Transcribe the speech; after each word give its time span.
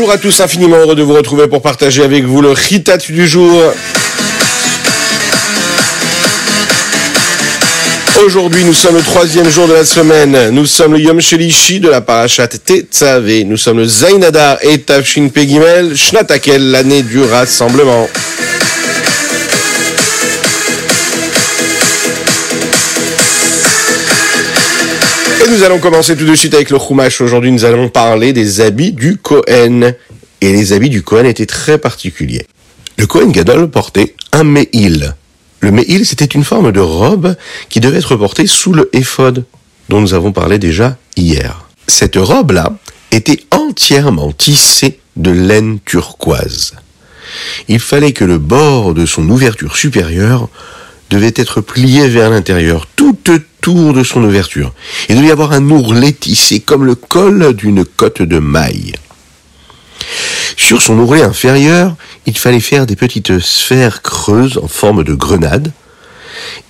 Bonjour 0.00 0.14
à 0.14 0.16
tous, 0.16 0.40
infiniment 0.40 0.78
heureux 0.78 0.94
de 0.94 1.02
vous 1.02 1.12
retrouver 1.12 1.46
pour 1.46 1.60
partager 1.60 2.02
avec 2.02 2.24
vous 2.24 2.40
le 2.40 2.52
Ritat 2.52 2.96
du 2.96 3.28
jour. 3.28 3.62
Aujourd'hui, 8.24 8.64
nous 8.64 8.72
sommes 8.72 8.96
le 8.96 9.02
troisième 9.02 9.50
jour 9.50 9.68
de 9.68 9.74
la 9.74 9.84
semaine. 9.84 10.48
Nous 10.52 10.64
sommes 10.64 10.94
le 10.94 11.00
Yom 11.00 11.20
Shelishi 11.20 11.80
de 11.80 11.90
la 11.90 12.00
Parashat 12.00 12.48
Tetzavé. 12.48 13.44
Nous 13.44 13.58
sommes 13.58 13.76
le 13.76 13.84
Zainadar 13.84 14.56
et 14.62 14.78
Tafshin 14.78 15.28
Pegimel, 15.28 15.94
Shnatakel, 15.94 16.70
l'année 16.70 17.02
du 17.02 17.20
rassemblement? 17.20 18.08
Nous 25.50 25.64
allons 25.64 25.80
commencer 25.80 26.16
tout 26.16 26.26
de 26.26 26.34
suite 26.36 26.54
avec 26.54 26.70
le 26.70 26.78
Chumash. 26.78 27.20
Aujourd'hui, 27.20 27.50
nous 27.50 27.64
allons 27.64 27.88
parler 27.88 28.32
des 28.32 28.60
habits 28.60 28.92
du 28.92 29.16
Kohen. 29.16 29.96
Et 30.40 30.52
les 30.52 30.72
habits 30.72 30.90
du 30.90 31.02
Kohen 31.02 31.26
étaient 31.26 31.46
très 31.46 31.76
particuliers. 31.76 32.46
Le 32.96 33.06
Kohen 33.08 33.32
Gadol 33.32 33.68
portait 33.68 34.14
un 34.30 34.44
Meil. 34.44 35.16
Le 35.60 35.72
Meil, 35.72 36.06
c'était 36.06 36.24
une 36.24 36.44
forme 36.44 36.70
de 36.70 36.78
robe 36.78 37.34
qui 37.68 37.80
devait 37.80 37.98
être 37.98 38.14
portée 38.14 38.46
sous 38.46 38.72
le 38.72 38.90
éphod, 38.92 39.44
dont 39.88 40.00
nous 40.00 40.14
avons 40.14 40.30
parlé 40.30 40.58
déjà 40.58 40.96
hier. 41.16 41.66
Cette 41.88 42.16
robe-là 42.16 42.72
était 43.10 43.40
entièrement 43.50 44.30
tissée 44.30 45.00
de 45.16 45.32
laine 45.32 45.80
turquoise. 45.84 46.74
Il 47.66 47.80
fallait 47.80 48.12
que 48.12 48.24
le 48.24 48.38
bord 48.38 48.94
de 48.94 49.04
son 49.04 49.28
ouverture 49.28 49.76
supérieure 49.76 50.48
devait 51.10 51.34
être 51.36 51.60
plié 51.60 52.08
vers 52.08 52.30
l'intérieur, 52.30 52.86
tout 52.96 53.18
autour 53.30 53.92
de 53.92 54.04
son 54.04 54.22
ouverture. 54.22 54.72
Il 55.08 55.16
devait 55.16 55.28
y 55.28 55.32
avoir 55.32 55.52
un 55.52 55.68
ourlet 55.68 56.12
tissé 56.12 56.60
comme 56.60 56.84
le 56.84 56.94
col 56.94 57.52
d'une 57.54 57.84
cotte 57.84 58.22
de 58.22 58.38
maille. 58.38 58.94
Sur 60.56 60.80
son 60.80 60.98
ourlet 60.98 61.22
inférieur, 61.22 61.96
il 62.26 62.38
fallait 62.38 62.60
faire 62.60 62.86
des 62.86 62.96
petites 62.96 63.40
sphères 63.40 64.02
creuses 64.02 64.58
en 64.58 64.68
forme 64.68 65.02
de 65.02 65.14
grenade, 65.14 65.72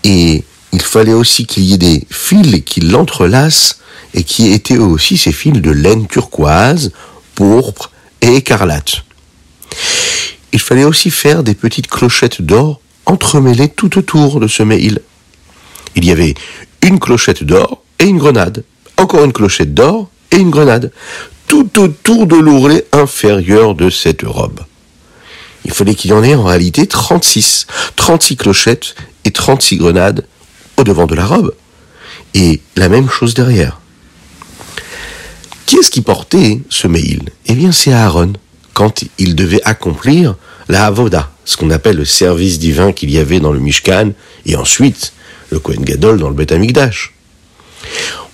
et 0.05 0.43
il 0.73 0.83
fallait 0.83 1.13
aussi 1.13 1.47
qu'il 1.47 1.65
y 1.65 1.75
ait 1.75 1.79
des 1.79 2.07
fils 2.11 2.63
qui 2.65 2.81
l'entrelacent 2.81 3.79
et 4.15 4.25
qui 4.25 4.53
étaient 4.53 4.79
aussi 4.79 5.19
ces 5.19 5.33
fils 5.33 5.61
de 5.61 5.71
laine 5.71 6.07
turquoise, 6.07 6.93
pourpre 7.35 7.91
et 8.23 8.37
écarlate. 8.37 9.05
Il 10.53 10.61
fallait 10.61 10.85
aussi 10.85 11.11
faire 11.11 11.43
des 11.43 11.55
petites 11.55 11.89
clochettes 11.89 12.43
d'or 12.43 12.81
entremêlées 13.11 13.69
tout 13.69 13.99
autour 13.99 14.39
de 14.39 14.47
ce 14.47 14.63
mail. 14.63 15.01
Il 15.97 16.05
y 16.05 16.13
avait 16.13 16.35
une 16.83 17.01
clochette 17.01 17.43
d'or 17.43 17.83
et 17.99 18.05
une 18.05 18.19
grenade, 18.19 18.65
encore 18.97 19.25
une 19.25 19.33
clochette 19.33 19.75
d'or 19.75 20.09
et 20.31 20.37
une 20.37 20.51
grenade, 20.51 20.93
tout 21.49 21.81
autour 21.81 22.29
de 22.29 22.37
l'ourlet 22.37 22.87
inférieur 22.93 23.75
de 23.75 23.91
cette 23.91 24.23
robe. 24.23 24.61
Il 25.65 25.73
fallait 25.73 25.97
qu'il 25.97 26.13
y 26.13 26.15
en 26.15 26.23
ait 26.23 26.37
en 26.37 26.45
réalité 26.45 26.87
36, 26.87 27.67
36 27.97 28.37
clochettes 28.37 28.95
et 29.25 29.33
36 29.33 29.77
grenades 29.77 30.27
au 30.77 30.85
devant 30.85 31.07
de 31.07 31.17
la 31.17 31.27
robe, 31.27 31.53
et 32.35 32.61
la 32.77 32.89
même 32.89 33.11
chose 33.11 33.35
derrière. 33.35 33.81
Qui 35.67 35.77
est-ce 35.77 35.91
qui 35.91 36.01
portait 36.01 36.61
ce 36.69 36.87
mail? 36.87 37.29
Eh 37.47 37.55
bien, 37.55 37.73
c'est 37.73 37.93
Aaron, 37.93 38.33
quand 38.73 39.05
il 39.19 39.35
devait 39.35 39.63
accomplir 39.65 40.37
la 40.69 40.87
Avoda, 40.87 41.30
ce 41.45 41.57
qu'on 41.57 41.71
appelle 41.71 41.97
le 41.97 42.05
service 42.05 42.59
divin 42.59 42.93
qu'il 42.93 43.11
y 43.11 43.19
avait 43.19 43.41
dans 43.41 43.53
le 43.53 43.61
Mishkan, 43.61 44.13
et 44.47 44.57
ensuite 44.57 45.13
le 45.51 45.59
Kohen 45.59 45.85
Gadol 45.85 46.19
dans 46.19 46.29
le 46.29 46.35
Beth 46.35 46.53
Amikdash. 46.53 47.13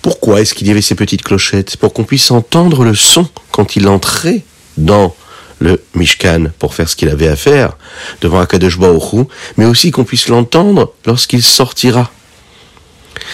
Pourquoi 0.01 0.41
est-ce 0.41 0.53
qu'il 0.53 0.67
y 0.67 0.71
avait 0.71 0.81
ces 0.81 0.95
petites 0.95 1.23
clochettes? 1.23 1.77
Pour 1.77 1.93
qu'on 1.93 2.03
puisse 2.03 2.31
entendre 2.31 2.83
le 2.83 2.95
son 2.95 3.27
quand 3.51 3.75
il 3.75 3.87
entrait 3.87 4.43
dans 4.77 5.15
le 5.59 5.81
Mishkan 5.95 6.47
pour 6.59 6.75
faire 6.75 6.87
ce 6.87 6.95
qu'il 6.95 7.09
avait 7.09 7.27
à 7.27 7.35
faire 7.35 7.77
devant 8.21 8.39
Akadosh 8.39 8.77
Baruch 8.77 9.25
mais 9.57 9.65
aussi 9.65 9.91
qu'on 9.91 10.03
puisse 10.03 10.27
l'entendre 10.27 10.93
lorsqu'il 11.05 11.41
sortira. 11.41 12.11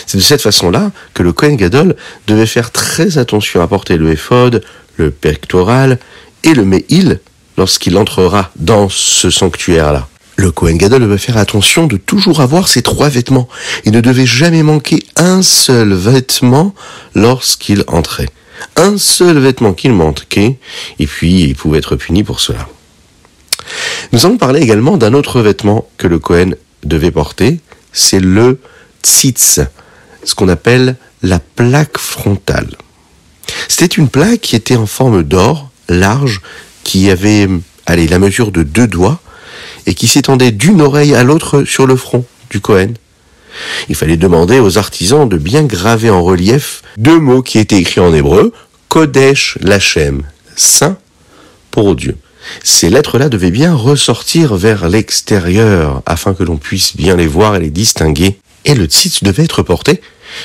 C'est 0.07 0.17
de 0.17 0.23
cette 0.23 0.41
façon-là 0.41 0.91
que 1.13 1.23
le 1.23 1.34
Kohen 1.34 1.57
Gadol 1.57 1.95
devait 2.28 2.45
faire 2.45 2.72
très 2.72 3.17
attention 3.17 3.61
à 3.61 3.67
porter 3.67 3.97
le 3.97 4.11
éphod, 4.11 4.63
le 4.95 5.11
pectoral 5.11 6.00
et 6.44 6.53
le 6.53 6.63
meil 6.63 7.19
lorsqu'il 7.58 7.97
entrera 7.97 8.52
dans 8.56 8.90
ce 8.90 9.30
sanctuaire-là. 9.30 10.08
Le 10.36 10.52
Kohen 10.52 10.78
Gadol 10.78 11.02
devait 11.03 11.18
faire 11.18 11.38
attention 11.38 11.86
de 11.86 11.97
toujours 11.97 12.41
avoir 12.41 12.68
ses 12.68 12.81
trois 12.81 13.09
vêtements. 13.09 13.47
Il 13.86 13.91
ne 13.91 14.02
devait 14.02 14.25
jamais 14.25 14.64
manquer 14.64 15.03
un 15.16 15.44
seul 15.44 15.94
vêtement 15.94 16.74
lorsqu'il 17.14 17.84
entrait. 17.88 18.30
Un 18.75 18.97
seul 18.97 19.38
vêtement 19.38 19.74
qu'il 19.74 19.94
manquait, 19.94 20.58
et 21.00 21.08
puis 21.08 21.44
il 21.44 21.56
pouvait 21.56 21.78
être 21.78 21.96
puni 21.96 22.24
pour 22.24 22.40
cela. 22.40 22.68
Nous 24.12 24.25
allons 24.25 24.38
parler 24.38 24.62
également 24.62 24.97
d'un 24.97 25.14
autre 25.14 25.41
vêtement 25.41 25.88
que 25.97 26.08
le 26.08 26.20
Kohen 26.20 26.56
devait 26.84 27.12
porter, 27.12 27.59
c'est 27.91 28.20
le 28.20 28.59
tzitz, 29.03 29.62
ce 30.24 30.35
qu'on 30.35 30.50
appelle 30.50 30.96
la 31.22 31.40
plaque 31.40 31.97
frontale. 31.97 32.75
C'était 33.68 33.85
une 33.85 34.09
plaque 34.09 34.41
qui 34.41 34.56
était 34.56 34.75
en 34.75 34.85
forme 34.85 35.24
d'or, 35.24 35.70
large, 35.90 36.41
qui 36.83 37.09
avait, 37.09 37.47
allez, 37.85 38.07
la 38.07 38.19
mesure 38.19 38.51
de 38.51 38.63
deux 38.63 38.88
doigts, 38.88 39.19
et 39.85 39.94
qui 39.94 40.07
s'étendait 40.07 40.51
d'une 40.51 40.81
oreille 40.81 41.16
à 41.16 41.23
l'autre 41.23 41.63
sur 41.63 41.85
le 41.85 41.95
front 41.95 42.25
du 42.49 42.59
Cohen. 42.61 42.94
Il 43.89 43.95
fallait 43.95 44.17
demander 44.17 44.59
aux 44.59 44.77
artisans 44.77 45.27
de 45.27 45.38
bien 45.38 45.63
graver 45.63 46.09
en 46.09 46.23
relief 46.23 46.81
deux 46.97 47.19
mots 47.19 47.41
qui 47.41 47.59
étaient 47.59 47.77
écrits 47.77 48.01
en 48.01 48.13
hébreu, 48.13 48.53
Kodesh 48.89 49.57
Lachem, 49.61 50.23
Saint 50.55 50.97
pour 51.72 51.95
Dieu. 51.95 52.16
Ces 52.63 52.89
lettres-là 52.89 53.29
devaient 53.29 53.51
bien 53.51 53.73
ressortir 53.73 54.55
vers 54.55 54.89
l'extérieur 54.89 56.01
afin 56.05 56.33
que 56.33 56.43
l'on 56.43 56.57
puisse 56.57 56.95
bien 56.95 57.16
les 57.16 57.27
voir 57.27 57.55
et 57.55 57.59
les 57.59 57.69
distinguer. 57.69 58.38
Et 58.66 58.75
le 58.75 58.85
tzitz 58.85 59.23
devait 59.23 59.43
être 59.43 59.63
porté 59.63 60.01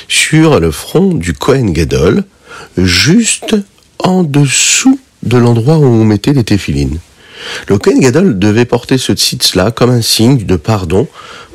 sur 0.07 0.59
le 0.59 0.71
front 0.71 1.13
du 1.13 1.33
Kohen 1.33 1.73
Gadol, 1.73 2.23
juste 2.77 3.55
en 3.99 4.23
dessous 4.23 4.99
de 5.23 5.37
l'endroit 5.37 5.77
où 5.77 5.85
on 5.85 6.05
mettait 6.05 6.33
les 6.33 6.43
téphilines. 6.43 6.99
Le 7.67 7.77
Kohen 7.77 7.99
Gadol 7.99 8.37
devait 8.37 8.65
porter 8.65 8.97
ce 8.97 9.13
tzitz-là 9.13 9.71
comme 9.71 9.89
un 9.89 10.01
signe 10.01 10.45
de 10.45 10.55
pardon 10.55 11.07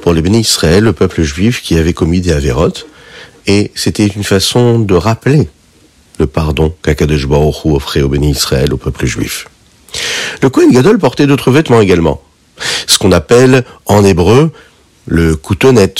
pour 0.03 0.13
les 0.13 0.23
bénis 0.23 0.41
Israël, 0.41 0.85
le 0.85 0.93
peuple 0.93 1.23
juif 1.23 1.63
qui 1.63 1.77
avait 1.77 1.93
commis 1.93 2.21
des 2.21 2.33
avérotes, 2.33 2.87
et 3.47 3.71
c'était 3.75 4.07
une 4.07 4.25
façon 4.25 4.79
de 4.79 4.95
rappeler 4.95 5.49
le 6.19 6.27
pardon 6.27 6.75
qu'Akadosh 6.83 7.27
Baruch 7.27 7.67
offrait 7.67 8.03
aux 8.03 8.09
bénis 8.09 8.31
Israël, 8.31 8.73
au 8.73 8.77
peuple 8.77 9.07
juif. 9.07 9.47
Le 10.43 10.51
Kohen 10.51 10.71
Gadol 10.71 10.99
portait 10.99 11.27
d'autres 11.27 11.51
vêtements 11.51 11.81
également, 11.81 12.23
ce 12.87 12.99
qu'on 12.99 13.13
appelle 13.13 13.65
en 13.87 14.05
hébreu 14.05 14.53
le 15.07 15.37
coutonnet, 15.37 15.95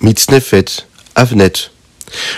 mitznefet, 0.00 0.64
avnet. 1.14 1.52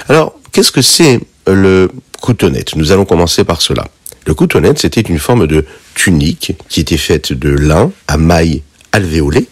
Alors, 0.08 0.34
qu'est-ce 0.52 0.72
que 0.72 0.82
c'est 0.82 1.20
le 1.46 1.90
coutonnet 2.20 2.64
Nous 2.76 2.92
allons 2.92 3.04
commencer 3.04 3.44
par 3.44 3.62
cela. 3.62 3.86
Le 4.26 4.34
coutonnet, 4.34 4.72
c'était 4.76 5.00
une 5.00 5.18
forme 5.18 5.46
de 5.46 5.64
tunique 5.94 6.52
qui 6.68 6.80
était 6.80 6.96
faite 6.96 7.32
de 7.32 7.50
lin 7.50 7.90
à 8.08 8.16
mailles 8.16 8.62
alvéolées. 8.92 9.48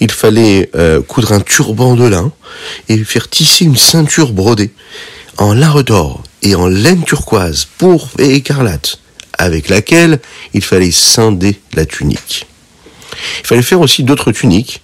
Il 0.00 0.10
fallait 0.10 0.70
euh, 0.74 1.00
coudre 1.00 1.32
un 1.32 1.40
turban 1.40 1.96
de 1.96 2.06
lin 2.06 2.32
et 2.88 2.98
faire 3.04 3.28
tisser 3.28 3.64
une 3.64 3.76
ceinture 3.76 4.32
brodée 4.32 4.70
en 5.38 5.54
lard 5.54 5.82
d'or 5.82 6.22
et 6.42 6.54
en 6.54 6.66
laine 6.66 7.04
turquoise, 7.04 7.66
pourpre 7.78 8.20
et 8.20 8.34
écarlate, 8.34 8.98
avec 9.38 9.68
laquelle 9.68 10.20
il 10.52 10.62
fallait 10.62 10.90
scinder 10.90 11.58
la 11.74 11.86
tunique. 11.86 12.46
Il 13.40 13.46
fallait 13.46 13.62
faire 13.62 13.80
aussi 13.80 14.02
d'autres 14.02 14.32
tuniques, 14.32 14.82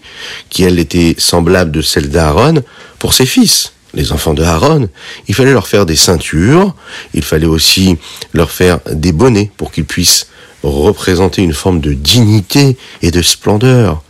qui 0.48 0.62
elles 0.62 0.78
étaient 0.78 1.14
semblables 1.18 1.70
de 1.70 1.82
celles 1.82 2.08
d'Aaron, 2.08 2.62
pour 2.98 3.12
ses 3.12 3.26
fils, 3.26 3.72
les 3.94 4.12
enfants 4.12 4.34
de 4.34 4.42
Aaron, 4.42 4.88
il 5.28 5.34
fallait 5.34 5.52
leur 5.52 5.66
faire 5.66 5.86
des 5.86 5.96
ceintures, 5.96 6.74
il 7.14 7.22
fallait 7.22 7.46
aussi 7.46 7.96
leur 8.32 8.50
faire 8.50 8.80
des 8.90 9.12
bonnets 9.12 9.50
pour 9.56 9.72
qu'ils 9.72 9.84
puissent 9.84 10.28
représenter 10.62 11.42
une 11.42 11.54
forme 11.54 11.80
de 11.80 11.92
dignité 11.92 12.76
et 13.02 13.10
de 13.10 13.22
splendeur, 13.22 14.02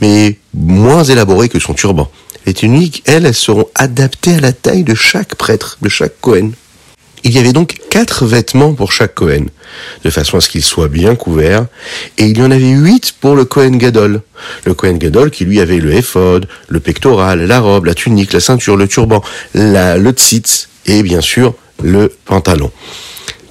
mais 0.00 0.38
moins 0.54 1.04
élaborée 1.04 1.48
que 1.48 1.58
son 1.58 1.74
turban. 1.74 2.10
Les 2.46 2.54
tuniques, 2.54 3.02
elles, 3.06 3.26
elles 3.26 3.34
seront 3.34 3.66
adaptées 3.74 4.34
à 4.34 4.40
la 4.40 4.52
taille 4.52 4.84
de 4.84 4.94
chaque 4.94 5.34
prêtre, 5.34 5.78
de 5.82 5.88
chaque 5.88 6.20
Cohen. 6.20 6.50
Il 7.26 7.32
y 7.32 7.38
avait 7.40 7.52
donc 7.52 7.78
quatre 7.90 8.24
vêtements 8.24 8.72
pour 8.72 8.92
chaque 8.92 9.16
Cohen, 9.16 9.46
de 10.04 10.10
façon 10.10 10.36
à 10.36 10.40
ce 10.40 10.48
qu'il 10.48 10.62
soit 10.62 10.86
bien 10.86 11.16
couvert, 11.16 11.66
et 12.18 12.26
il 12.26 12.38
y 12.38 12.42
en 12.42 12.52
avait 12.52 12.70
huit 12.70 13.16
pour 13.20 13.34
le 13.34 13.44
Cohen 13.44 13.78
Gadol. 13.78 14.20
Le 14.64 14.74
Cohen 14.74 14.92
Gadol 14.92 15.32
qui 15.32 15.44
lui 15.44 15.60
avait 15.60 15.78
le 15.78 15.92
éphod, 15.92 16.46
le 16.68 16.78
pectoral, 16.78 17.40
la 17.44 17.58
robe, 17.58 17.86
la 17.86 17.94
tunique, 17.94 18.32
la 18.32 18.38
ceinture, 18.38 18.76
le 18.76 18.86
turban, 18.86 19.24
la, 19.54 19.96
le 19.96 20.10
tzitz, 20.12 20.68
et 20.86 21.02
bien 21.02 21.20
sûr 21.20 21.54
le 21.82 22.12
pantalon. 22.26 22.70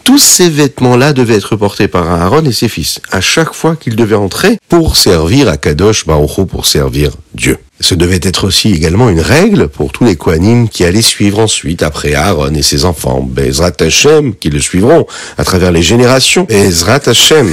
Tous 0.06 0.20
ces 0.20 0.50
vêtements-là 0.50 1.14
devaient 1.14 1.36
être 1.36 1.56
portés 1.56 1.88
par 1.88 2.10
Aaron 2.10 2.46
et 2.46 2.54
ses 2.54 2.70
fils, 2.70 3.02
à 3.12 3.22
chaque 3.22 3.54
fois 3.54 3.76
qu'ils 3.76 3.96
devaient 3.96 4.16
entrer 4.16 4.60
pour 4.70 4.96
servir 4.98 5.50
à 5.50 5.58
Kadosh 5.58 6.06
Baruch 6.06 6.46
pour 6.48 6.68
servir 6.68 7.12
Dieu. 7.34 7.58
Ce 7.82 7.96
devait 7.96 8.22
être 8.22 8.46
aussi 8.48 8.72
également 8.72 9.10
une 9.10 9.20
règle 9.20 9.68
pour 9.68 9.92
tous 9.92 10.06
les 10.06 10.16
Kohanim 10.16 10.70
qui 10.70 10.86
allaient 10.86 11.02
suivre 11.02 11.40
ensuite 11.40 11.82
après 11.82 12.14
Aaron 12.14 12.54
et 12.54 12.62
ses 12.62 12.86
enfants, 12.86 13.22
Bezrat 13.22 13.74
Hashem, 13.82 14.36
qui 14.36 14.50
le 14.50 14.60
suivront 14.60 15.08
à 15.38 15.44
travers 15.44 15.72
les 15.72 15.84
générations, 15.84 16.44
Bezrat 16.44 17.02
Hashem. 17.08 17.50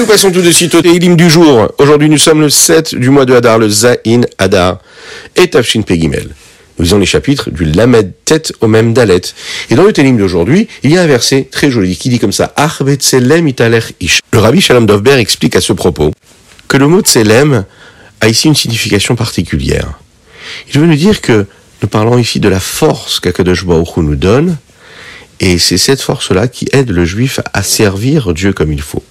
Nous 0.00 0.06
passons 0.06 0.30
tout 0.30 0.40
de 0.40 0.50
suite 0.50 0.74
au 0.74 0.80
Teilim 0.80 1.14
du 1.14 1.28
jour. 1.28 1.70
Aujourd'hui, 1.76 2.08
nous 2.08 2.16
sommes 2.16 2.40
le 2.40 2.48
7 2.48 2.94
du 2.94 3.10
mois 3.10 3.26
de 3.26 3.34
Hadar, 3.34 3.58
le 3.58 3.68
Zain 3.68 3.96
Hadar, 4.38 4.78
et 5.36 5.50
Tafshin 5.50 5.82
Pegimel. 5.82 6.26
Nous 6.78 6.84
lisons 6.84 6.96
les 6.96 7.04
chapitres 7.04 7.50
du 7.50 7.66
Lamed 7.66 8.12
Tête 8.24 8.54
au 8.62 8.66
même 8.66 8.94
Dalet. 8.94 9.20
Et 9.68 9.74
dans 9.74 9.82
le 9.82 9.92
Télim 9.92 10.16
d'aujourd'hui, 10.16 10.68
il 10.82 10.90
y 10.90 10.96
a 10.96 11.02
un 11.02 11.06
verset 11.06 11.48
très 11.52 11.70
joli 11.70 11.98
qui 11.98 12.08
dit 12.08 12.18
comme 12.18 12.32
ça, 12.32 12.54
ish. 14.00 14.20
Le 14.32 14.38
rabbi 14.38 14.62
Shalom 14.62 14.86
Dovber 14.86 15.18
explique 15.18 15.54
à 15.54 15.60
ce 15.60 15.74
propos 15.74 16.12
que 16.66 16.78
le 16.78 16.86
mot 16.86 17.02
Tselem 17.02 17.66
a 18.22 18.28
ici 18.28 18.48
une 18.48 18.54
signification 18.54 19.16
particulière. 19.16 19.98
Il 20.72 20.80
veut 20.80 20.86
nous 20.86 20.96
dire 20.96 21.20
que 21.20 21.44
nous 21.82 21.88
parlons 21.88 22.16
ici 22.16 22.40
de 22.40 22.48
la 22.48 22.60
force 22.60 23.20
qu'Akadosh 23.20 23.66
Baruch 23.66 23.98
nous 23.98 24.16
donne, 24.16 24.56
et 25.40 25.58
c'est 25.58 25.78
cette 25.78 26.00
force-là 26.00 26.48
qui 26.48 26.68
aide 26.72 26.88
le 26.88 27.04
juif 27.04 27.40
à 27.52 27.62
servir 27.62 28.32
Dieu 28.32 28.54
comme 28.54 28.72
il 28.72 28.80
faut. 28.80 29.04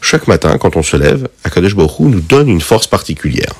Chaque 0.00 0.28
matin, 0.28 0.56
quand 0.58 0.76
on 0.76 0.82
se 0.82 0.96
lève, 0.96 1.28
Akadosh 1.44 1.74
Baruch 1.74 2.00
nous 2.00 2.20
donne 2.20 2.48
une 2.48 2.60
force 2.60 2.86
particulière. 2.86 3.52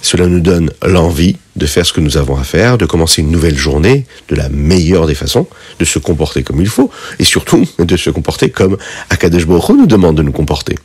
Cela 0.00 0.26
nous 0.26 0.40
donne 0.40 0.70
l'envie 0.84 1.36
de 1.56 1.66
faire 1.66 1.84
ce 1.84 1.92
que 1.92 2.00
nous 2.00 2.16
avons 2.16 2.36
à 2.36 2.44
faire, 2.44 2.78
de 2.78 2.86
commencer 2.86 3.22
une 3.22 3.30
nouvelle 3.30 3.56
journée 3.56 4.06
de 4.28 4.36
la 4.36 4.48
meilleure 4.48 5.06
des 5.06 5.14
façons, 5.14 5.46
de 5.78 5.84
se 5.84 5.98
comporter 5.98 6.42
comme 6.42 6.60
il 6.60 6.68
faut, 6.68 6.90
et 7.18 7.24
surtout 7.24 7.66
de 7.78 7.96
se 7.96 8.10
comporter 8.10 8.50
comme 8.50 8.76
Akadosh 9.10 9.46
Baruch 9.46 9.76
nous 9.76 9.86
demande 9.86 10.16
de 10.16 10.22
nous 10.22 10.32
comporter. 10.32 10.76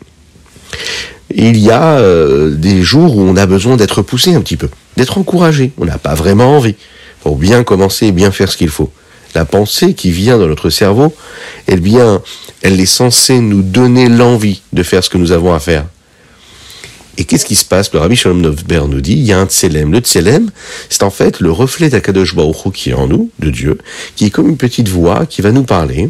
Il 1.33 1.57
y 1.57 1.71
a 1.71 1.99
euh, 1.99 2.55
des 2.55 2.81
jours 2.81 3.15
où 3.15 3.21
on 3.21 3.37
a 3.37 3.45
besoin 3.45 3.77
d'être 3.77 4.01
poussé 4.01 4.33
un 4.33 4.41
petit 4.41 4.57
peu, 4.57 4.69
d'être 4.97 5.17
encouragé. 5.17 5.71
On 5.77 5.85
n'a 5.85 5.97
pas 5.97 6.15
vraiment 6.15 6.57
envie 6.57 6.75
pour 7.21 7.37
bien 7.37 7.63
commencer 7.63 8.07
et 8.07 8.11
bien 8.11 8.31
faire 8.31 8.51
ce 8.51 8.57
qu'il 8.57 8.69
faut 8.69 8.91
la 9.35 9.45
pensée 9.45 9.93
qui 9.93 10.11
vient 10.11 10.37
dans 10.37 10.47
notre 10.47 10.69
cerveau, 10.69 11.13
eh 11.67 11.77
bien, 11.77 12.21
elle 12.61 12.79
est 12.79 12.85
censée 12.85 13.39
nous 13.39 13.61
donner 13.61 14.09
l'envie 14.09 14.61
de 14.73 14.83
faire 14.83 15.03
ce 15.03 15.09
que 15.09 15.17
nous 15.17 15.31
avons 15.31 15.53
à 15.53 15.59
faire. 15.59 15.85
Et 17.17 17.25
qu'est-ce 17.25 17.45
qui 17.45 17.55
se 17.55 17.65
passe? 17.65 17.91
Le 17.93 17.99
Rabbi 17.99 18.15
Shalom 18.15 18.41
Novber 18.41 18.83
nous 18.87 19.01
dit, 19.01 19.13
il 19.13 19.23
y 19.23 19.33
a 19.33 19.39
un 19.39 19.45
tselem. 19.45 19.91
Le 19.91 19.99
tselem, 19.99 20.49
c'est 20.89 21.03
en 21.03 21.09
fait 21.09 21.39
le 21.39 21.51
reflet 21.51 21.89
d'Akadosh 21.89 22.35
Baruch 22.35 22.71
qui 22.73 22.91
est 22.91 22.93
en 22.93 23.07
nous, 23.07 23.29
de 23.39 23.49
Dieu, 23.49 23.77
qui 24.15 24.25
est 24.25 24.29
comme 24.29 24.47
une 24.47 24.57
petite 24.57 24.87
voix 24.87 25.25
qui 25.25 25.41
va 25.41 25.51
nous 25.51 25.63
parler, 25.63 26.09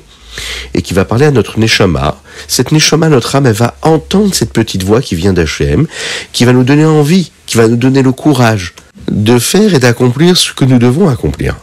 et 0.74 0.82
qui 0.82 0.94
va 0.94 1.04
parler 1.04 1.26
à 1.26 1.32
notre 1.32 1.60
neshama. 1.60 2.22
Cette 2.48 2.72
neshama, 2.72 3.10
notre 3.10 3.36
âme, 3.36 3.48
elle 3.48 3.54
va 3.54 3.76
entendre 3.82 4.34
cette 4.34 4.54
petite 4.54 4.84
voix 4.84 5.02
qui 5.02 5.16
vient 5.16 5.34
d'Hachem, 5.34 5.88
qui 6.32 6.46
va 6.46 6.54
nous 6.54 6.64
donner 6.64 6.86
envie, 6.86 7.32
qui 7.46 7.58
va 7.58 7.68
nous 7.68 7.76
donner 7.76 8.02
le 8.02 8.12
courage 8.12 8.74
de 9.10 9.40
faire 9.40 9.74
et 9.74 9.80
d'accomplir 9.80 10.38
ce 10.38 10.54
que 10.54 10.66
nous 10.66 10.80
devons 10.80 11.10
accomplir. 11.10 11.58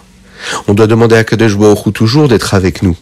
On 0.67 0.75
doit 0.75 0.87
demander 0.87 1.17
à 1.17 1.25
Kadesh 1.25 1.57
Baruch 1.57 1.93
toujours 1.93 2.29
d'être 2.29 2.55
avec 2.55 2.83
nous. 2.83 2.97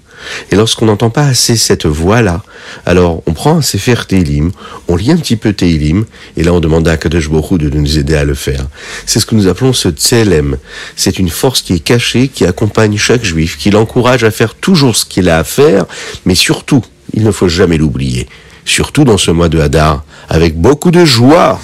Et 0.50 0.56
lorsqu'on 0.56 0.86
n'entend 0.86 1.10
pas 1.10 1.24
assez 1.24 1.56
cette 1.56 1.86
voix-là, 1.86 2.42
alors 2.84 3.22
on 3.26 3.32
prend 3.32 3.58
un 3.58 3.62
Sefer 3.62 4.06
Teilim, 4.08 4.50
on 4.88 4.96
lit 4.96 5.12
un 5.12 5.16
petit 5.16 5.36
peu 5.36 5.52
Teilim, 5.52 6.04
et 6.36 6.42
là 6.42 6.52
on 6.52 6.60
demande 6.60 6.88
à 6.88 6.96
Kadesh 6.96 7.28
Baruch 7.28 7.58
de 7.58 7.70
nous 7.70 7.98
aider 7.98 8.14
à 8.14 8.24
le 8.24 8.34
faire. 8.34 8.66
C'est 9.04 9.20
ce 9.20 9.26
que 9.26 9.34
nous 9.34 9.46
appelons 9.46 9.72
ce 9.72 9.88
Tselem. 9.90 10.56
C'est 10.96 11.18
une 11.18 11.28
force 11.28 11.62
qui 11.62 11.74
est 11.74 11.80
cachée, 11.80 12.28
qui 12.28 12.44
accompagne 12.44 12.96
chaque 12.96 13.24
juif, 13.24 13.58
qui 13.58 13.70
l'encourage 13.70 14.24
à 14.24 14.30
faire 14.30 14.54
toujours 14.54 14.96
ce 14.96 15.04
qu'il 15.04 15.28
a 15.28 15.38
à 15.38 15.44
faire, 15.44 15.84
mais 16.24 16.34
surtout, 16.34 16.84
il 17.14 17.22
ne 17.22 17.30
faut 17.30 17.48
jamais 17.48 17.76
l'oublier. 17.76 18.26
Surtout 18.64 19.04
dans 19.04 19.18
ce 19.18 19.30
mois 19.30 19.48
de 19.48 19.60
Hadar, 19.60 20.04
avec 20.28 20.56
beaucoup 20.58 20.90
de 20.90 21.04
joie. 21.04 21.60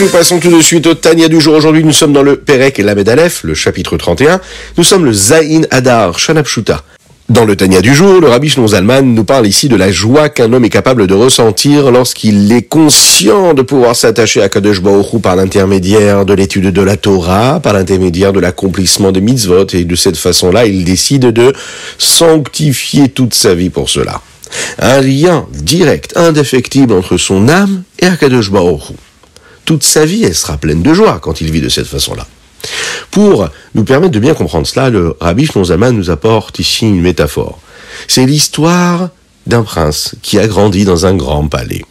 Nous 0.00 0.06
passons 0.06 0.38
tout 0.38 0.50
de 0.56 0.60
suite 0.60 0.86
au 0.86 0.94
Tania 0.94 1.26
du 1.26 1.40
jour. 1.40 1.56
Aujourd'hui, 1.56 1.82
nous 1.82 1.92
sommes 1.92 2.12
dans 2.12 2.22
le 2.22 2.36
Perek 2.36 2.78
et 2.78 2.84
la 2.84 2.92
Aleph, 2.92 3.42
le 3.42 3.54
chapitre 3.54 3.96
31. 3.96 4.40
Nous 4.76 4.84
sommes 4.84 5.04
le 5.04 5.12
Zain 5.12 5.62
Adar 5.72 6.20
Shanapshuta. 6.20 6.84
Dans 7.28 7.44
le 7.44 7.56
Tania 7.56 7.80
du 7.80 7.92
jour, 7.94 8.20
le 8.20 8.28
Rabbi 8.28 8.48
Shnon 8.48 8.68
Zalman 8.68 9.02
nous 9.02 9.24
parle 9.24 9.48
ici 9.48 9.68
de 9.68 9.74
la 9.74 9.90
joie 9.90 10.28
qu'un 10.28 10.52
homme 10.52 10.64
est 10.64 10.70
capable 10.70 11.08
de 11.08 11.14
ressentir 11.14 11.90
lorsqu'il 11.90 12.52
est 12.52 12.62
conscient 12.62 13.54
de 13.54 13.62
pouvoir 13.62 13.96
s'attacher 13.96 14.40
à 14.40 14.48
Kadosh 14.48 14.80
Baruch 14.80 15.20
par 15.20 15.34
l'intermédiaire 15.34 16.24
de 16.24 16.32
l'étude 16.32 16.72
de 16.72 16.82
la 16.82 16.96
Torah, 16.96 17.58
par 17.58 17.72
l'intermédiaire 17.72 18.32
de 18.32 18.38
l'accomplissement 18.38 19.10
des 19.10 19.20
mitzvot, 19.20 19.66
et 19.72 19.84
de 19.84 19.96
cette 19.96 20.16
façon-là, 20.16 20.66
il 20.66 20.84
décide 20.84 21.32
de 21.32 21.52
sanctifier 21.98 23.08
toute 23.08 23.34
sa 23.34 23.56
vie 23.56 23.70
pour 23.70 23.90
cela. 23.90 24.20
Un 24.78 25.00
lien 25.00 25.46
direct, 25.52 26.16
indéfectible 26.16 26.92
entre 26.92 27.16
son 27.16 27.48
âme 27.48 27.82
et 27.98 28.06
Akadosh 28.06 28.52
Baruch 28.52 28.92
toute 29.68 29.84
sa 29.84 30.06
vie, 30.06 30.24
elle 30.24 30.34
sera 30.34 30.56
pleine 30.56 30.80
de 30.80 30.94
joie 30.94 31.18
quand 31.20 31.42
il 31.42 31.52
vit 31.52 31.60
de 31.60 31.68
cette 31.68 31.86
façon-là. 31.86 32.26
Pour 33.10 33.50
nous 33.74 33.84
permettre 33.84 34.14
de 34.14 34.18
bien 34.18 34.32
comprendre 34.32 34.66
cela, 34.66 34.88
le 34.88 35.14
Rabbi 35.20 35.44
Shlonzama 35.44 35.90
nous 35.90 36.08
apporte 36.08 36.58
ici 36.58 36.86
une 36.86 37.02
métaphore. 37.02 37.60
C'est 38.06 38.24
l'histoire 38.24 39.10
d'un 39.46 39.62
prince 39.62 40.14
qui 40.22 40.38
a 40.38 40.46
grandi 40.46 40.86
dans 40.86 41.04
un 41.04 41.14
grand 41.14 41.48
palais. 41.48 41.84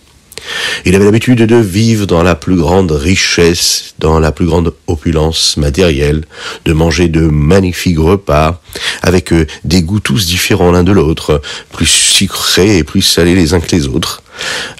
Il 0.85 0.95
avait 0.95 1.05
l'habitude 1.05 1.37
de 1.37 1.55
vivre 1.55 2.07
dans 2.07 2.23
la 2.23 2.33
plus 2.33 2.55
grande 2.55 2.91
richesse, 2.91 3.93
dans 3.99 4.19
la 4.19 4.31
plus 4.31 4.47
grande 4.47 4.73
opulence 4.87 5.55
matérielle, 5.57 6.23
de 6.65 6.73
manger 6.73 7.09
de 7.09 7.27
magnifiques 7.27 7.99
repas, 7.99 8.59
avec 9.03 9.31
euh, 9.33 9.45
des 9.65 9.83
goûts 9.83 9.99
tous 9.99 10.25
différents 10.25 10.71
l'un 10.71 10.83
de 10.83 10.91
l'autre, 10.91 11.43
plus 11.71 11.85
sucrés 11.85 12.77
et 12.77 12.83
plus 12.83 13.03
salés 13.03 13.35
les 13.35 13.53
uns 13.53 13.59
que 13.59 13.75
les 13.75 13.85
autres. 13.85 14.23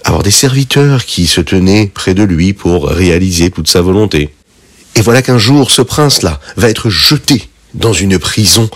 Avoir 0.04 0.24
des 0.24 0.32
serviteurs 0.32 1.06
qui 1.06 1.28
se 1.28 1.42
tenaient 1.42 1.92
près 1.94 2.14
de 2.14 2.24
lui 2.24 2.54
pour 2.54 2.88
réaliser 2.88 3.50
toute 3.50 3.68
sa 3.68 3.82
volonté. 3.82 4.34
Et 4.96 5.02
voilà 5.02 5.22
qu'un 5.22 5.38
jour, 5.38 5.72
ce 5.72 5.82
prince-là 5.82 6.40
va 6.56 6.70
être 6.70 6.90
jeté 6.90 7.50
dans 7.74 7.94
une 7.94 8.18
prison 8.18 8.70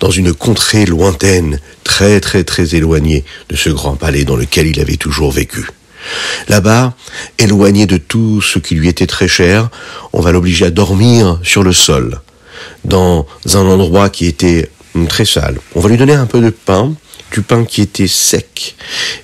dans 0.00 0.10
une 0.10 0.32
contrée 0.32 0.86
lointaine, 0.86 1.60
très 1.84 2.20
très 2.20 2.44
très 2.44 2.74
éloignée 2.74 3.24
de 3.48 3.56
ce 3.56 3.70
grand 3.70 3.96
palais 3.96 4.24
dans 4.24 4.36
lequel 4.36 4.66
il 4.66 4.80
avait 4.80 4.96
toujours 4.96 5.32
vécu. 5.32 5.66
Là-bas, 6.48 6.94
éloigné 7.38 7.86
de 7.86 7.96
tout 7.96 8.40
ce 8.40 8.58
qui 8.58 8.74
lui 8.74 8.88
était 8.88 9.06
très 9.06 9.28
cher, 9.28 9.70
on 10.12 10.20
va 10.20 10.32
l'obliger 10.32 10.66
à 10.66 10.70
dormir 10.70 11.40
sur 11.42 11.62
le 11.62 11.72
sol, 11.72 12.20
dans 12.84 13.26
un 13.52 13.66
endroit 13.66 14.08
qui 14.08 14.26
était 14.26 14.70
très 15.08 15.24
sale. 15.24 15.58
On 15.74 15.80
va 15.80 15.88
lui 15.88 15.96
donner 15.96 16.14
un 16.14 16.26
peu 16.26 16.40
de 16.40 16.50
pain, 16.50 16.92
du 17.32 17.42
pain 17.42 17.64
qui 17.64 17.82
était 17.82 18.06
sec, 18.06 18.76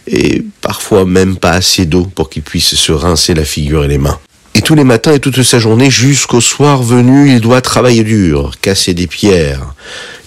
et 0.06 0.44
parfois 0.60 1.04
même 1.04 1.36
pas 1.36 1.52
assez 1.52 1.86
d'eau 1.86 2.04
pour 2.04 2.30
qu'il 2.30 2.42
puisse 2.42 2.74
se 2.74 2.92
rincer 2.92 3.34
la 3.34 3.44
figure 3.44 3.84
et 3.84 3.88
les 3.88 3.98
mains. 3.98 4.18
Et 4.54 4.60
tous 4.60 4.74
les 4.74 4.84
matins 4.84 5.12
et 5.12 5.20
toute 5.20 5.42
sa 5.42 5.58
journée, 5.58 5.90
jusqu'au 5.90 6.40
soir 6.40 6.82
venu, 6.82 7.30
il 7.30 7.40
doit 7.40 7.62
travailler 7.62 8.04
dur, 8.04 8.52
casser 8.60 8.92
des 8.92 9.06
pierres. 9.06 9.74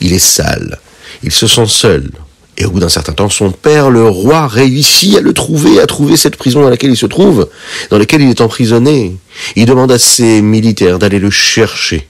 Il 0.01 0.13
est 0.13 0.19
sale. 0.19 0.79
Il 1.21 1.31
se 1.31 1.45
sent 1.47 1.67
seul. 1.67 2.09
Et 2.57 2.65
au 2.65 2.71
bout 2.71 2.79
d'un 2.79 2.89
certain 2.89 3.11
temps, 3.11 3.29
son 3.29 3.51
père, 3.51 3.89
le 3.89 4.07
roi, 4.07 4.47
réussit 4.47 5.17
à 5.17 5.21
le 5.21 5.33
trouver, 5.33 5.79
à 5.79 5.85
trouver 5.85 6.15
cette 6.15 6.37
prison 6.37 6.61
dans 6.61 6.69
laquelle 6.69 6.89
il 6.89 6.97
se 6.97 7.05
trouve, 7.05 7.49
dans 7.91 7.97
laquelle 7.97 8.21
il 8.21 8.29
est 8.29 8.41
emprisonné. 8.41 9.15
Il 9.55 9.65
demande 9.65 9.91
à 9.91 9.99
ses 9.99 10.41
militaires 10.41 10.97
d'aller 10.97 11.19
le 11.19 11.29
chercher, 11.29 12.07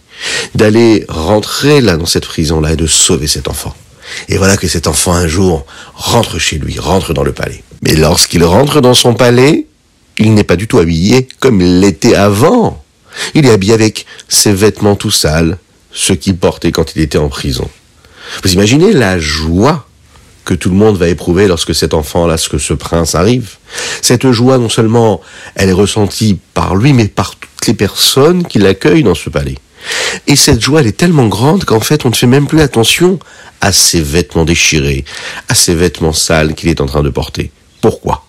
d'aller 0.53 1.03
rentrer 1.09 1.81
là 1.81 1.97
dans 1.97 2.05
cette 2.05 2.25
prison-là 2.25 2.73
et 2.73 2.75
de 2.75 2.87
sauver 2.87 3.27
cet 3.27 3.47
enfant. 3.47 3.75
Et 4.29 4.37
voilà 4.37 4.57
que 4.57 4.67
cet 4.67 4.87
enfant 4.87 5.13
un 5.13 5.27
jour 5.27 5.65
rentre 5.93 6.39
chez 6.39 6.57
lui, 6.57 6.79
rentre 6.79 7.13
dans 7.13 7.23
le 7.23 7.33
palais. 7.33 7.63
Mais 7.81 7.95
lorsqu'il 7.95 8.43
rentre 8.43 8.81
dans 8.81 8.93
son 8.93 9.13
palais, 9.13 9.67
il 10.17 10.33
n'est 10.33 10.43
pas 10.43 10.55
du 10.55 10.67
tout 10.67 10.79
habillé 10.79 11.27
comme 11.39 11.61
il 11.61 11.79
l'était 11.79 12.15
avant. 12.15 12.83
Il 13.33 13.45
est 13.45 13.51
habillé 13.51 13.73
avec 13.73 14.05
ses 14.27 14.53
vêtements 14.53 14.95
tout 14.95 15.11
sales, 15.11 15.57
ceux 15.91 16.15
qu'il 16.15 16.37
portait 16.37 16.71
quand 16.71 16.95
il 16.95 17.01
était 17.01 17.17
en 17.17 17.29
prison. 17.29 17.69
Vous 18.43 18.53
imaginez 18.53 18.91
la 18.91 19.19
joie 19.19 19.87
que 20.45 20.53
tout 20.53 20.69
le 20.69 20.75
monde 20.75 20.97
va 20.97 21.07
éprouver 21.07 21.47
lorsque 21.47 21.73
cet 21.73 21.93
enfant, 21.93 22.27
lorsque 22.27 22.59
ce 22.59 22.73
prince 22.73 23.15
arrive. 23.15 23.55
Cette 24.01 24.31
joie, 24.31 24.57
non 24.57 24.69
seulement 24.69 25.21
elle 25.55 25.69
est 25.69 25.73
ressentie 25.73 26.39
par 26.53 26.75
lui, 26.75 26.93
mais 26.93 27.07
par 27.07 27.35
toutes 27.35 27.67
les 27.67 27.73
personnes 27.73 28.45
qui 28.45 28.59
l'accueillent 28.59 29.03
dans 29.03 29.15
ce 29.15 29.29
palais. 29.29 29.55
Et 30.27 30.35
cette 30.35 30.61
joie, 30.61 30.81
elle 30.81 30.87
est 30.87 30.97
tellement 30.97 31.27
grande 31.27 31.65
qu'en 31.65 31.79
fait, 31.79 32.05
on 32.05 32.09
ne 32.09 32.15
fait 32.15 32.27
même 32.27 32.47
plus 32.47 32.61
attention 32.61 33.19
à 33.61 33.71
ses 33.71 34.01
vêtements 34.01 34.45
déchirés, 34.45 35.05
à 35.47 35.55
ses 35.55 35.75
vêtements 35.75 36.13
sales 36.13 36.53
qu'il 36.55 36.69
est 36.69 36.81
en 36.81 36.85
train 36.85 37.03
de 37.03 37.09
porter. 37.09 37.51
Pourquoi? 37.81 38.25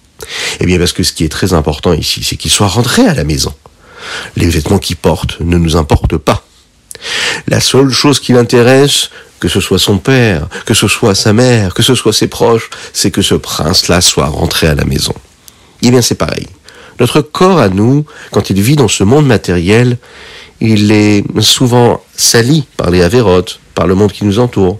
Eh 0.61 0.67
bien 0.67 0.79
parce 0.79 0.93
que 0.93 1.03
ce 1.03 1.13
qui 1.13 1.25
est 1.25 1.29
très 1.29 1.53
important 1.53 1.93
ici, 1.93 2.23
c'est 2.25 2.37
qu'il 2.37 2.51
soit 2.51 2.69
rentré 2.69 3.07
à 3.07 3.15
la 3.15 3.25
maison. 3.25 3.55
Les 4.37 4.49
vêtements 4.49 4.79
qu'il 4.79 4.97
porte 4.97 5.41
ne 5.41 5.57
nous 5.57 5.77
importent 5.77 6.17
pas. 6.17 6.45
La 7.49 7.61
seule 7.61 7.91
chose 7.91 8.21
qui 8.21 8.33
l'intéresse, 8.33 9.11
que 9.41 9.49
ce 9.49 9.61
soit 9.61 9.79
son 9.79 9.99
père, 9.99 10.49
que 10.65 10.75
ce 10.75 10.89
soit 10.89 11.15
sa 11.15 11.33
mère, 11.33 11.75
que 11.75 11.83
ce 11.83 11.95
soit 11.95 12.13
ses 12.13 12.29
proches, 12.29 12.71
c'est 12.93 13.11
que 13.11 13.23
ce 13.23 13.35
prince-là 13.35 14.01
soit 14.01 14.27
rentré 14.27 14.67
à 14.67 14.75
la 14.75 14.85
maison. 14.85 15.15
Eh 15.83 15.91
bien 15.91 16.03
c'est 16.03 16.15
pareil. 16.15 16.47
Notre 16.99 17.21
corps 17.21 17.59
à 17.59 17.69
nous, 17.69 18.07
quand 18.31 18.49
il 18.49 18.61
vit 18.63 18.77
dans 18.77 18.89
ce 18.89 19.05
monde 19.05 19.27
matériel, 19.27 19.99
il 20.61 20.91
est 20.91 21.25
souvent 21.41 22.03
sali 22.17 22.65
par 22.77 22.91
les 22.91 23.03
avérotes, 23.03 23.61
par 23.75 23.87
le 23.87 23.95
monde 23.95 24.13
qui 24.13 24.25
nous 24.25 24.39
entoure. 24.39 24.79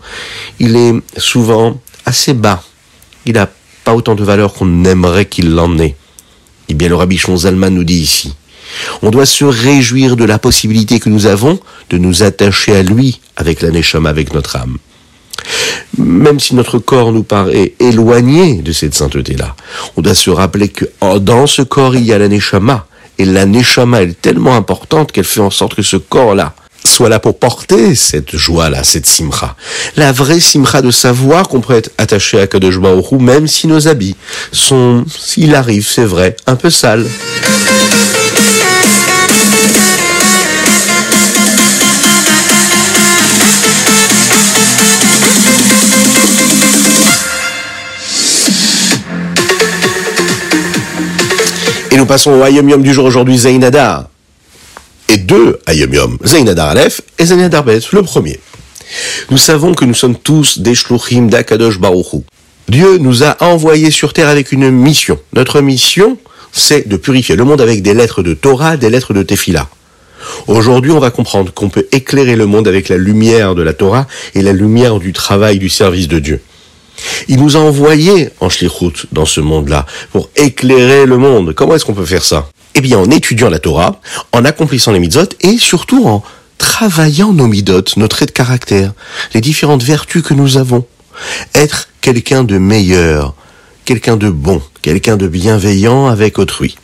Il 0.59 0.77
est 0.77 0.95
souvent 1.19 1.81
assez 2.05 2.35
bas. 2.35 2.63
Il 3.27 3.35
n'a 3.35 3.49
pas 3.85 3.95
autant 3.95 4.15
de 4.15 4.25
valeur 4.25 4.55
qu'on 4.55 4.85
aimerait 4.85 5.27
qu'il 5.27 5.55
l'en 5.55 5.79
ait. 5.79 5.97
Eh 6.69 6.75
bien, 6.75 6.89
le 6.89 6.97
rabbi 6.97 7.21
Zalman 7.37 7.71
nous 7.71 7.85
dit 7.85 8.01
ici, 8.01 8.35
on 9.03 9.11
doit 9.11 9.27
se 9.27 9.45
réjouir 9.45 10.17
de 10.17 10.25
la 10.25 10.39
possibilité 10.39 10.99
que 10.99 11.09
nous 11.09 11.27
avons 11.27 11.61
de 11.91 11.99
nous 11.99 12.23
attacher 12.23 12.75
à 12.75 12.83
lui 12.83 13.21
avec 13.37 13.63
la 13.63 13.71
neshama, 13.71 14.09
avec 14.09 14.35
notre 14.35 14.57
âme. 14.57 14.79
Même 15.99 16.41
si 16.41 16.55
notre 16.55 16.79
corps 16.79 17.13
nous 17.13 17.23
paraît 17.23 17.75
éloigné 17.79 18.57
de 18.63 18.73
cette 18.73 18.95
sainteté-là, 18.95 19.55
on 19.97 20.03
doit 20.03 20.15
se 20.15 20.31
rappeler 20.31 20.69
que 20.69 20.87
dans 21.21 21.47
ce 21.47 21.63
corps, 21.63 21.95
il 21.95 22.05
y 22.05 22.13
a 22.13 22.19
la 22.19 22.29
neshama. 22.29 22.87
Et 23.19 23.25
la 23.25 23.47
neshama 23.47 24.03
est 24.03 24.21
tellement 24.21 24.57
importante 24.57 25.13
qu'elle 25.13 25.25
fait 25.25 25.41
en 25.41 25.51
sorte 25.51 25.75
que 25.75 25.83
ce 25.83 25.97
corps-là 25.97 26.55
soit 26.87 27.09
là 27.09 27.19
pour 27.19 27.39
porter 27.39 27.95
cette 27.95 28.37
joie-là, 28.37 28.85
cette 28.85 29.07
simcha. 29.07 29.57
La 29.97 30.13
vraie 30.13 30.41
simcha 30.41 30.83
de 30.83 30.91
savoir 30.91 31.49
qu'on 31.49 31.61
peut 31.61 31.75
être 31.75 31.91
attaché 31.99 32.41
à 32.41 32.47
Kadosh 32.47 32.79
Baruch 32.79 33.13
même 33.13 33.47
si 33.47 33.67
nos 33.67 33.89
habits 33.89 34.17
sont, 34.53 35.05
s'il 35.09 35.55
arrive, 35.55 35.87
c'est 35.87 36.05
vrai, 36.05 36.37
un 36.47 36.57
peu 36.57 36.71
sales. 36.71 37.07
Et 51.97 51.99
nous 51.99 52.05
passons 52.05 52.33
au 52.33 52.43
Ayom 52.43 52.69
Yom 52.69 52.83
du 52.83 52.93
jour 52.93 53.07
aujourd'hui, 53.07 53.39
Zainadar. 53.39 54.11
Et 55.09 55.17
deux 55.17 55.61
Ayom 55.65 55.95
Yom, 55.95 56.19
Zainadar 56.27 56.69
Aleph 56.69 57.01
et 57.19 57.25
Zainadar 57.25 57.65
Bet, 57.65 57.81
le 57.91 58.03
premier. 58.03 58.39
Nous 59.31 59.39
savons 59.39 59.73
que 59.73 59.87
nous 59.87 59.95
sommes 59.95 60.15
tous 60.15 60.59
des 60.59 60.75
Shluchim 60.75 61.29
d'Akadosh 61.29 61.79
Baruchu. 61.79 62.19
Dieu 62.69 62.99
nous 62.99 63.25
a 63.25 63.43
envoyés 63.43 63.91
sur 63.91 64.13
terre 64.13 64.29
avec 64.29 64.53
une 64.53 64.71
mission. 64.71 65.19
Notre 65.33 65.63
mission, 65.63 66.19
c'est 66.53 66.87
de 66.87 66.99
purifier 66.99 67.35
le 67.35 67.45
monde 67.45 67.63
avec 67.63 67.81
des 67.81 67.95
lettres 67.95 68.23
de 68.23 68.35
Torah, 68.35 68.77
des 68.77 68.91
lettres 68.91 69.15
de 69.15 69.23
Tefila. 69.23 69.67
Aujourd'hui, 70.49 70.91
on 70.91 71.01
va 71.01 71.11
comprendre 71.11 71.51
qu'on 71.55 71.71
peut 71.71 71.87
éclairer 71.93 72.37
le 72.37 72.45
monde 72.45 72.69
avec 72.69 72.91
la 72.91 72.99
lumière 72.99 73.55
de 73.55 73.63
la 73.63 73.73
Torah 73.73 74.07
et 74.35 74.43
la 74.43 74.53
lumière 74.53 74.99
du 74.99 75.15
travail 75.15 75.59
du 75.59 75.71
service 75.71 76.09
de 76.09 76.19
Dieu. 76.19 76.43
Il 77.29 77.41
nous 77.43 77.57
a 77.57 77.61
envoyés 77.61 78.31
en 78.41 78.49
shlichut 78.49 79.07
dans 79.13 79.27
ce 79.27 79.41
monde-là 79.41 79.87
pour 80.13 80.31
éclairer 80.37 81.07
le 81.07 81.17
monde. 81.17 81.55
Comment 81.55 81.75
est-ce 81.75 81.85
qu'on 81.85 81.95
peut 81.95 82.05
faire 82.05 82.25
ça? 82.25 82.49
Eh 82.75 82.81
bien, 82.81 82.99
en 82.99 83.11
étudiant 83.11 83.49
la 83.49 83.59
Torah, 83.59 84.01
en 84.33 84.45
accomplissant 84.45 84.93
les 84.93 84.99
mitzvot 84.99 85.29
et 85.41 85.59
surtout 85.59 86.07
en 86.07 86.23
travaillant 86.59 87.33
nos 87.33 87.47
mitzvot, 87.47 87.85
nos 87.97 88.09
traits 88.09 88.29
de 88.29 88.35
caractère, 88.35 88.93
les 89.35 89.41
différentes 89.41 89.83
vertus 89.83 90.23
que 90.23 90.35
nous 90.35 90.57
avons. 90.57 90.85
Être 91.55 91.89
quelqu'un 92.01 92.45
de 92.45 92.59
meilleur, 92.59 93.35
quelqu'un 93.85 94.17
de 94.17 94.29
bon, 94.29 94.61
quelqu'un 94.83 95.17
de 95.17 95.27
bienveillant 95.27 96.09
avec 96.09 96.39
autrui. 96.39 96.77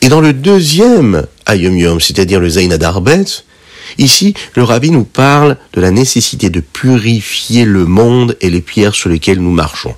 Et 0.00 0.08
dans 0.08 0.20
le 0.20 0.32
deuxième 0.32 1.26
Ayom 1.46 1.76
Yom, 1.76 2.00
c'est-à-dire 2.00 2.40
le 2.40 2.48
Zainadarbet, 2.48 3.24
Ici, 3.98 4.34
le 4.54 4.62
rabbi 4.62 4.90
nous 4.90 5.04
parle 5.04 5.56
de 5.74 5.80
la 5.80 5.90
nécessité 5.90 6.50
de 6.50 6.60
purifier 6.60 7.64
le 7.64 7.86
monde 7.86 8.36
et 8.40 8.50
les 8.50 8.60
pierres 8.60 8.94
sur 8.94 9.08
lesquelles 9.08 9.40
nous 9.40 9.52
marchons. 9.52 9.94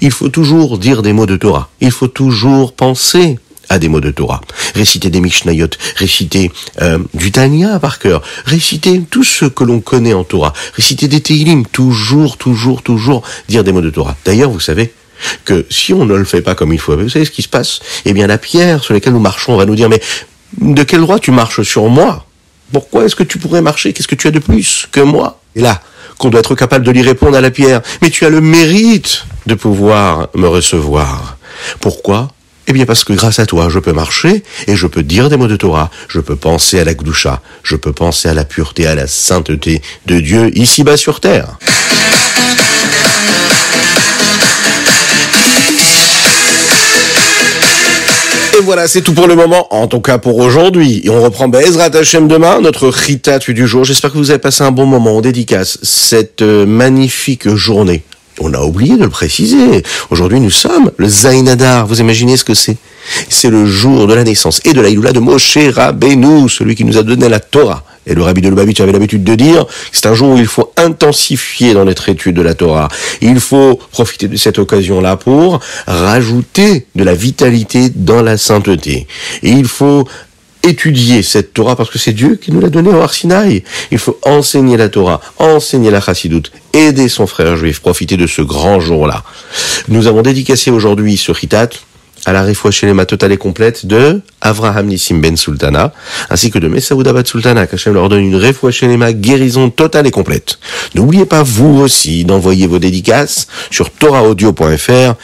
Il 0.00 0.10
faut 0.10 0.28
toujours 0.28 0.78
dire 0.78 1.02
des 1.02 1.12
mots 1.12 1.26
de 1.26 1.36
Torah. 1.36 1.70
Il 1.80 1.92
faut 1.92 2.08
toujours 2.08 2.72
penser 2.72 3.38
à 3.68 3.78
des 3.78 3.88
mots 3.88 4.00
de 4.00 4.10
Torah. 4.10 4.40
Réciter 4.74 5.10
des 5.10 5.20
Mishnayot, 5.20 5.68
réciter 5.96 6.50
euh, 6.80 6.98
du 7.14 7.30
Tanya 7.32 7.78
par 7.78 7.98
cœur, 7.98 8.22
réciter 8.46 9.02
tout 9.10 9.24
ce 9.24 9.44
que 9.44 9.64
l'on 9.64 9.80
connaît 9.80 10.14
en 10.14 10.24
Torah, 10.24 10.52
réciter 10.74 11.08
des 11.08 11.20
Teilim, 11.20 11.66
toujours, 11.66 12.38
toujours, 12.38 12.82
toujours 12.82 13.22
dire 13.48 13.64
des 13.64 13.72
mots 13.72 13.82
de 13.82 13.90
Torah. 13.90 14.16
D'ailleurs, 14.24 14.50
vous 14.50 14.60
savez 14.60 14.92
que 15.44 15.66
si 15.68 15.92
on 15.92 16.06
ne 16.06 16.14
le 16.14 16.24
fait 16.24 16.42
pas 16.42 16.54
comme 16.54 16.72
il 16.72 16.78
faut, 16.78 16.96
vous 16.96 17.08
savez 17.08 17.24
ce 17.24 17.30
qui 17.30 17.42
se 17.42 17.48
passe? 17.48 17.80
Eh 18.04 18.12
bien, 18.12 18.26
la 18.26 18.38
pierre 18.38 18.82
sur 18.82 18.94
laquelle 18.94 19.12
nous 19.12 19.20
marchons 19.20 19.56
va 19.56 19.66
nous 19.66 19.74
dire, 19.74 19.88
mais 19.88 20.00
de 20.58 20.82
quel 20.82 21.00
droit 21.00 21.18
tu 21.18 21.30
marches 21.30 21.62
sur 21.62 21.88
moi? 21.88 22.27
Pourquoi 22.72 23.04
est-ce 23.04 23.16
que 23.16 23.22
tu 23.22 23.38
pourrais 23.38 23.62
marcher? 23.62 23.92
Qu'est-ce 23.92 24.08
que 24.08 24.14
tu 24.14 24.26
as 24.26 24.30
de 24.30 24.38
plus 24.38 24.88
que 24.90 25.00
moi? 25.00 25.40
Et 25.56 25.60
là, 25.60 25.80
qu'on 26.18 26.28
doit 26.30 26.40
être 26.40 26.54
capable 26.54 26.84
de 26.84 26.90
lui 26.90 27.02
répondre 27.02 27.36
à 27.36 27.40
la 27.40 27.50
pierre. 27.50 27.80
Mais 28.02 28.10
tu 28.10 28.26
as 28.26 28.30
le 28.30 28.40
mérite 28.40 29.24
de 29.46 29.54
pouvoir 29.54 30.28
me 30.34 30.46
recevoir. 30.48 31.36
Pourquoi? 31.80 32.30
Eh 32.66 32.72
bien 32.72 32.84
parce 32.84 33.02
que 33.02 33.14
grâce 33.14 33.38
à 33.38 33.46
toi, 33.46 33.68
je 33.70 33.78
peux 33.78 33.94
marcher 33.94 34.42
et 34.66 34.76
je 34.76 34.86
peux 34.86 35.02
dire 35.02 35.30
des 35.30 35.38
mots 35.38 35.46
de 35.46 35.56
Torah. 35.56 35.90
Je 36.08 36.20
peux 36.20 36.36
penser 36.36 36.78
à 36.78 36.84
la 36.84 36.92
Gdusha. 36.92 37.40
Je 37.62 37.76
peux 37.76 37.94
penser 37.94 38.28
à 38.28 38.34
la 38.34 38.44
pureté, 38.44 38.86
à 38.86 38.94
la 38.94 39.06
sainteté 39.06 39.80
de 40.04 40.20
Dieu 40.20 40.50
ici-bas 40.56 40.98
sur 40.98 41.20
terre. 41.20 41.56
Voilà, 48.68 48.86
c'est 48.86 49.00
tout 49.00 49.14
pour 49.14 49.26
le 49.26 49.34
moment, 49.34 49.66
en 49.74 49.86
tout 49.86 50.02
cas 50.02 50.18
pour 50.18 50.36
aujourd'hui. 50.36 51.00
Et 51.02 51.08
on 51.08 51.22
reprend 51.22 51.48
Bezrat 51.48 51.86
Hashem 51.86 52.28
demain, 52.28 52.60
notre 52.60 52.88
Ritat 52.88 53.38
du 53.38 53.66
jour. 53.66 53.86
J'espère 53.86 54.12
que 54.12 54.18
vous 54.18 54.28
avez 54.28 54.38
passé 54.38 54.62
un 54.62 54.72
bon 54.72 54.84
moment. 54.84 55.16
On 55.16 55.22
dédicace 55.22 55.78
cette 55.82 56.42
euh, 56.42 56.66
magnifique 56.66 57.48
journée. 57.48 58.02
On 58.40 58.52
a 58.52 58.60
oublié 58.60 58.98
de 58.98 59.04
le 59.04 59.08
préciser. 59.08 59.82
Aujourd'hui, 60.10 60.38
nous 60.38 60.50
sommes 60.50 60.90
le 60.98 61.08
Zainadar. 61.08 61.86
Vous 61.86 62.00
imaginez 62.00 62.36
ce 62.36 62.44
que 62.44 62.52
c'est? 62.52 62.76
C'est 63.30 63.48
le 63.48 63.64
jour 63.64 64.06
de 64.06 64.12
la 64.12 64.22
naissance 64.22 64.60
et 64.66 64.74
de 64.74 64.82
la 64.82 64.90
de 64.90 65.18
Moshe 65.18 65.56
Rabbeinu, 65.74 66.46
celui 66.50 66.74
qui 66.74 66.84
nous 66.84 66.98
a 66.98 67.02
donné 67.02 67.30
la 67.30 67.40
Torah. 67.40 67.84
Et 68.08 68.14
le 68.14 68.22
rabbi 68.22 68.40
de 68.40 68.48
Lubavitch 68.48 68.80
avait 68.80 68.92
l'habitude 68.92 69.22
de 69.22 69.34
dire 69.34 69.66
c'est 69.92 70.06
un 70.06 70.14
jour 70.14 70.30
où 70.30 70.38
il 70.38 70.46
faut 70.46 70.72
intensifier 70.76 71.74
dans 71.74 71.84
notre 71.84 72.08
étude 72.08 72.36
de 72.36 72.42
la 72.42 72.54
Torah. 72.54 72.88
Il 73.20 73.38
faut 73.38 73.78
profiter 73.90 74.28
de 74.28 74.36
cette 74.36 74.58
occasion-là 74.58 75.16
pour 75.16 75.60
rajouter 75.86 76.86
de 76.94 77.04
la 77.04 77.14
vitalité 77.14 77.90
dans 77.94 78.22
la 78.22 78.36
sainteté. 78.36 79.06
Et 79.42 79.50
il 79.50 79.66
faut 79.66 80.08
étudier 80.62 81.22
cette 81.22 81.54
Torah 81.54 81.76
parce 81.76 81.90
que 81.90 81.98
c'est 81.98 82.12
Dieu 82.12 82.36
qui 82.36 82.52
nous 82.52 82.60
l'a 82.60 82.68
donnée 82.68 82.90
en 82.90 83.00
Arsinaï. 83.00 83.62
Il 83.90 83.98
faut 83.98 84.18
enseigner 84.24 84.76
la 84.76 84.88
Torah, 84.88 85.20
enseigner 85.38 85.90
la 85.90 86.00
Chassidoute, 86.00 86.52
aider 86.72 87.08
son 87.08 87.26
frère 87.26 87.56
juif, 87.56 87.80
profiter 87.80 88.16
de 88.16 88.26
ce 88.26 88.42
grand 88.42 88.80
jour-là. 88.80 89.22
Nous 89.88 90.06
avons 90.06 90.22
dédicacé 90.22 90.70
aujourd'hui 90.70 91.16
ce 91.16 91.32
Ritat 91.32 91.68
à 92.26 92.32
la 92.32 92.42
les 92.42 93.06
totale 93.06 93.32
et 93.32 93.36
complète 93.36 93.86
de 93.86 94.20
Avraham 94.40 94.86
Nissim 94.86 95.20
Ben 95.20 95.36
Sultana, 95.36 95.92
ainsi 96.30 96.50
que 96.50 96.58
de 96.58 96.68
Messaoud 96.68 97.06
Abad 97.06 97.26
Sultana, 97.26 97.66
qu'Hachem 97.66 97.94
leur 97.94 98.08
donne 98.08 98.22
une 98.22 98.36
les 98.36 99.12
guérison 99.12 99.70
totale 99.70 100.06
et 100.06 100.10
complète. 100.10 100.58
N'oubliez 100.94 101.26
pas, 101.26 101.42
vous 101.42 101.80
aussi, 101.80 102.24
d'envoyer 102.24 102.66
vos 102.66 102.78
dédicaces 102.78 103.46
sur 103.70 103.90
toraaudio.fr. 103.90 105.14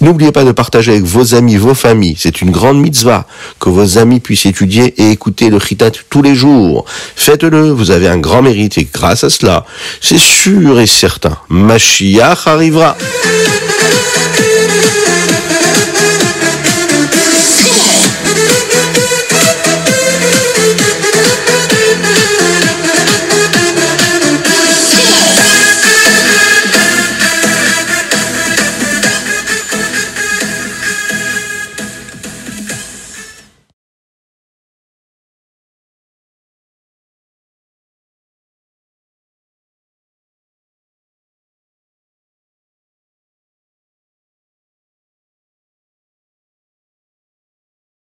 N'oubliez 0.00 0.32
pas 0.32 0.44
de 0.44 0.52
partager 0.52 0.92
avec 0.92 1.04
vos 1.04 1.34
amis, 1.34 1.56
vos 1.56 1.74
familles. 1.74 2.16
C'est 2.18 2.40
une 2.40 2.50
grande 2.50 2.80
mitzvah 2.80 3.26
que 3.58 3.68
vos 3.68 3.98
amis 3.98 4.20
puissent 4.20 4.46
étudier 4.46 4.94
et 4.96 5.10
écouter 5.10 5.50
le 5.50 5.58
chitat 5.58 5.90
tous 6.08 6.22
les 6.22 6.34
jours. 6.34 6.86
Faites-le, 7.16 7.70
vous 7.70 7.90
avez 7.90 8.08
un 8.08 8.16
grand 8.16 8.40
mérite 8.40 8.78
et 8.78 8.88
grâce 8.90 9.24
à 9.24 9.30
cela, 9.30 9.66
c'est 10.00 10.18
sûr 10.18 10.80
et 10.80 10.86
certain, 10.86 11.36
Mashiach 11.50 12.46
arrivera. 12.46 12.96